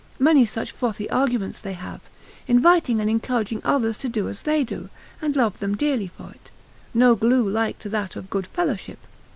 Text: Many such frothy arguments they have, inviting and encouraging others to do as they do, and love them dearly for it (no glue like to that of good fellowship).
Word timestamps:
Many 0.17 0.47
such 0.47 0.71
frothy 0.71 1.07
arguments 1.11 1.59
they 1.59 1.73
have, 1.73 2.01
inviting 2.47 2.99
and 2.99 3.07
encouraging 3.07 3.61
others 3.63 3.99
to 3.99 4.09
do 4.09 4.27
as 4.29 4.41
they 4.41 4.63
do, 4.63 4.89
and 5.21 5.35
love 5.35 5.59
them 5.59 5.77
dearly 5.77 6.07
for 6.07 6.31
it 6.31 6.49
(no 6.91 7.13
glue 7.13 7.47
like 7.47 7.77
to 7.77 7.89
that 7.89 8.15
of 8.15 8.31
good 8.31 8.47
fellowship). 8.47 8.97